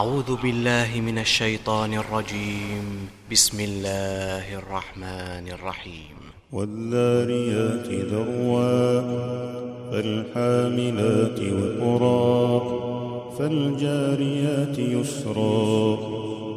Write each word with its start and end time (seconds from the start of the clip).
أعوذ 0.00 0.36
بالله 0.42 1.00
من 1.00 1.18
الشيطان 1.18 1.94
الرجيم. 1.94 3.08
بسم 3.32 3.60
الله 3.60 4.58
الرحمن 4.58 5.48
الرحيم. 5.48 6.16
والذاريات 6.52 7.88
ذروا 8.12 9.00
فالحاملات 9.92 11.40
وقرا 11.40 12.60
فالجاريات 13.38 14.78
يسرا 14.78 15.96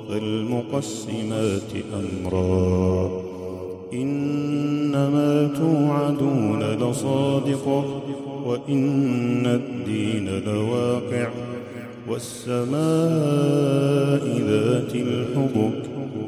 فالمقسمات 0.10 1.72
أمرا. 1.94 3.12
إنما 3.94 5.50
توعدون 5.58 6.64
لصادق 6.64 7.68
وإن 8.46 9.46
الدين 9.46 10.44
لواقع. 10.46 11.43
والسماء 12.10 12.74
ذات 14.48 14.96
الحبك 14.96 15.84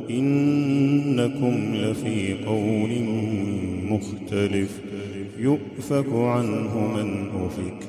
إنكم 0.09 1.75
لفي 1.75 2.35
قول 2.45 2.89
مختلف 3.89 4.79
يؤفك 5.39 6.13
عنه 6.13 6.77
من 6.95 7.27
أفك 7.45 7.87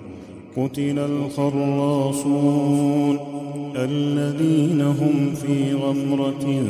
قتل 0.56 0.98
الخراصون 0.98 2.56
الذين 3.76 4.80
هم 4.80 5.34
في 5.34 5.74
غمرة 5.74 6.64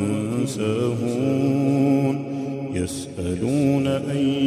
ساهون 0.45 2.37
يسألون 2.73 3.87
أيان 3.87 4.46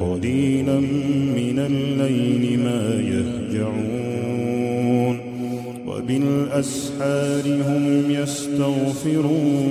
قليلا 0.00 0.80
من 1.36 1.58
الليل 1.58 2.60
ما 2.60 3.00
يهجعون 3.12 4.08
وبالأسحار 5.86 7.44
هم 7.46 8.10
يستغفرون 8.10 9.68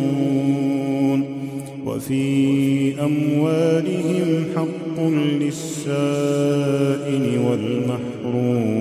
وفي 1.85 3.03
أموالهم 3.03 4.45
حق 4.55 4.99
للسائل 5.41 7.25
والمحروم 7.47 8.77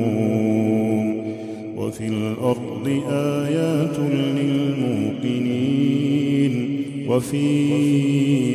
وفي 1.77 2.07
الأرض 2.09 2.89
آيات 3.11 3.99
للموقنين 4.39 5.77
وفي 7.09 7.47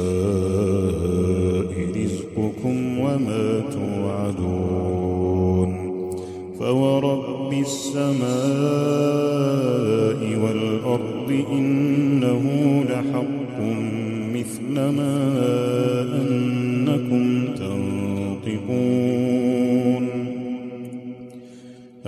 رزقكم 1.96 3.00
وما 3.00 3.62
توعدون 3.72 5.14
فورب 6.60 7.54
السماء 7.54 8.24
والأرض 10.44 11.46
إنه 11.52 12.44
لحق 12.90 13.60
مثل 14.34 14.74
ما 14.74 15.16
أنكم 16.22 16.63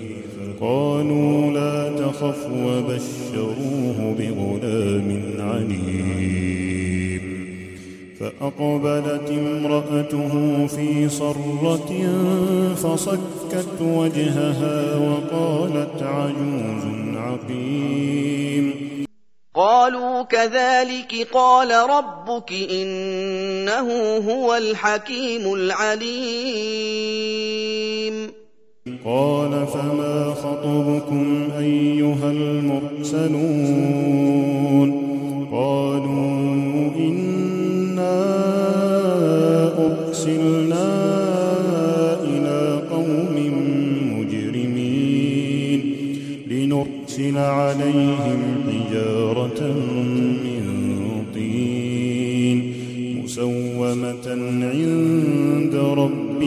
قالوا 0.62 1.52
لا 1.52 1.90
تخف 1.98 2.48
وبشروه 2.66 4.16
بغلام 4.20 5.20
عليم. 5.40 7.22
فأقبلت 8.20 9.30
امرأته 9.30 10.68
في 10.68 11.10
صرة 11.10 11.92
فصكت 12.76 13.82
وجهها 13.82 14.98
وقالت 14.98 16.04
عجوز 16.04 16.84
عقيم. 17.16 18.95
قالوا 19.56 20.22
كذلك 20.22 21.28
قال 21.34 21.72
ربك 21.72 22.52
إنه 22.52 24.18
هو 24.18 24.56
الحكيم 24.56 25.54
العليم. 25.54 26.16
قال 29.06 29.68
فما 29.68 30.34
خطبكم 30.34 31.50
أيها 31.60 32.32
المرسلون؟ 32.32 33.86
قالوا 35.52 36.92
إنا 36.98 38.26
أرسلنا 39.88 40.88
إلى 42.24 42.82
قوم 42.92 43.36
مجرمين 44.20 45.80
لنرسل 46.48 47.38
عليهم 47.38 48.65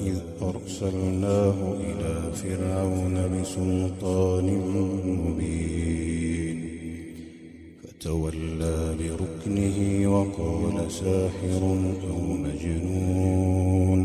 إذ 0.00 0.18
أرسلناه 0.42 1.76
إلى 1.80 2.32
فرعون 2.34 3.16
بسلطان 3.32 4.46
مبين. 5.26 6.58
فتولى 7.82 8.94
بركنه 8.98 9.78
وقال 10.14 10.92
ساحر 10.92 11.62
أو 12.10 12.20
مجنون. 12.32 14.00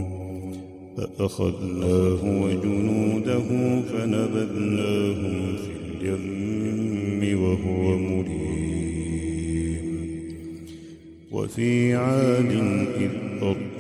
فأخذناه 0.98 2.22
وجنوده 2.44 3.48
فنبذناهم 3.82 5.56
في 5.58 5.72
اليم 5.92 7.44
وهو 7.44 7.98
مليم. 7.98 8.40
وفي 11.32 11.96
عاد 11.96 12.52
إذ 12.98 13.29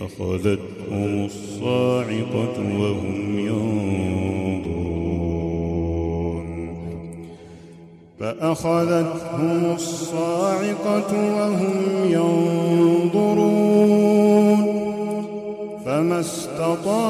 فأخذتهم 0.00 1.24
الصاعقة 1.24 2.56
وهم 2.80 3.38
ينظرون. 3.38 3.90
فأخذتهم 8.20 9.74
الصاعقة 9.74 11.12
وهم 11.36 11.76
ينظرون. 12.04 13.50
فما 15.86 16.20
استطاعوا 16.20 17.09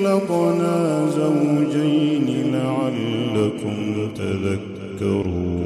خلقنا 0.00 1.06
زوجين 1.10 2.28
لعلكم 2.52 3.78
تذكرون. 4.14 5.60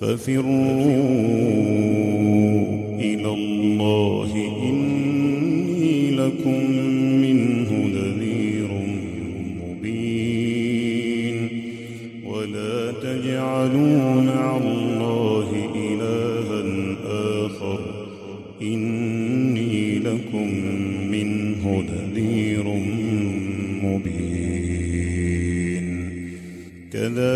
ففروا 0.00 0.82
إلى 3.00 3.30
الله 3.38 4.30
إني 4.68 6.10
لكم 6.10 6.60
منه 7.24 7.70
نذير 7.96 8.70
مبين. 9.62 11.36
ولا 12.26 12.76
تجعلوا 12.92 13.97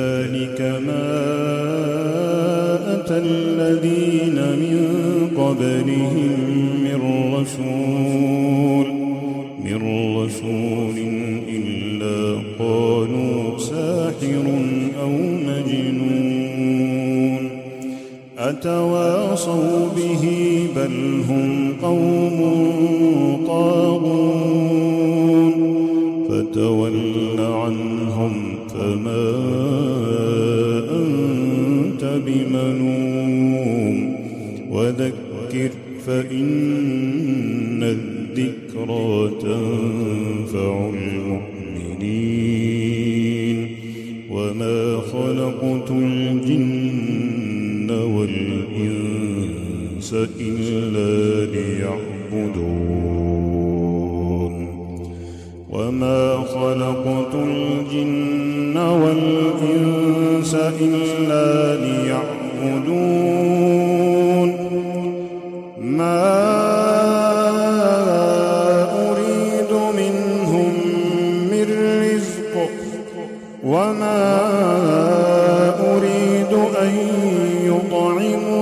كذلك 0.02 0.60
ما 0.86 1.08
أتى 2.94 3.18
الذين 3.18 4.34
من 4.34 4.78
قبلهم 5.36 6.32
من 6.84 7.00
رسول 7.34 8.86
من 9.64 9.78
رسول 10.16 10.98
إلا 11.48 12.18
قالوا 12.58 13.58
ساحر 13.58 14.46
أو 15.02 15.12
مجنون 15.46 16.82
أتواصوا 18.38 19.88
به 19.96 20.24
بل 20.76 21.22
هم 21.28 21.72
قوم 21.82 22.38
طاغون 23.46 24.61
فما 28.92 29.28
أنت 30.90 32.02
بمنوم. 32.26 33.96
وذكر 34.70 35.70
فإن 36.06 37.82
الذكرى 37.82 39.30
تنفع 39.40 40.90
المؤمنين. 40.90 41.36
وما 44.30 45.00
خلقت 45.12 45.90
الجن 45.90 47.90
والإنس 47.90 49.30
إلا 50.40 51.12
ليعبدون. 51.52 52.92
وما 55.70 56.36
خلقت 56.36 57.34
الجن 57.34 58.21
والإنس 58.90 60.54
إلا 60.54 61.76
ليعبدون. 61.84 63.42
ما 65.78 66.22
أريد 69.10 69.72
منهم 69.72 70.72
من 71.50 71.66
رزق 72.02 72.54
وما 73.64 74.22
أريد 75.96 76.52
أن 76.82 76.92
يطعمون. 77.64 78.52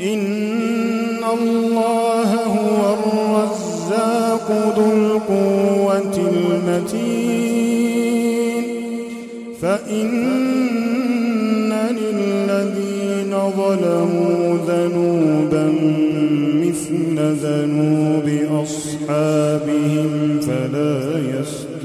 إن 0.00 1.20
الله 1.38 2.30
هو 2.34 2.80
الرزاق 2.94 4.48
ذو 4.76 4.86
القوة 4.92 6.16
المتين. 6.32 7.61
فإن 9.62 10.12
للذين 11.72 13.34
ظلموا 13.56 14.58
ذنوبا 14.66 15.66
مثل 16.62 17.16
ذنوب 17.18 18.28
أصحابهم 18.62 20.40
فلا 20.40 21.18
يستعجلون 21.18 21.82